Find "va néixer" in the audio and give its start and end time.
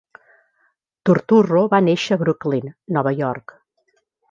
1.75-2.17